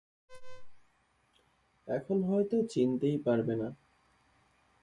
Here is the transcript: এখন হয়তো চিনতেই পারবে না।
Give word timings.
এখন 1.87 2.17
হয়তো 2.23 2.57
চিনতেই 2.69 3.17
পারবে 3.17 3.53
না। 3.55 3.69